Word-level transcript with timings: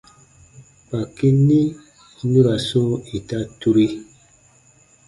Kpaki 0.85 1.27
ni 1.47 1.59
nu 2.29 2.39
ra 2.45 2.55
sɔ̃ɔ 2.67 2.93
ita 3.17 3.39
turi. 3.59 3.87